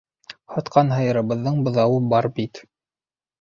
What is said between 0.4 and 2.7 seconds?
Һатҡан һыйырыбыҙҙың быҙауы бар бит.